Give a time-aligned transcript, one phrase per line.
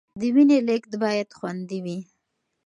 [0.19, 1.99] د وینې لیږد باید خوندي وي.